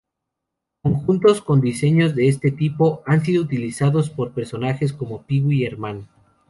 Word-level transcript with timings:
Conjuntos 0.81 1.43
con 1.43 1.61
diseños 1.61 2.15
de 2.15 2.27
este 2.27 2.49
tipo 2.49 3.03
han 3.05 3.23
sido 3.23 3.43
utilizados 3.43 4.09
por 4.09 4.31
personajes 4.33 4.93
como 4.93 5.21
Pee-Wee 5.27 5.63
Herman. 5.63 6.07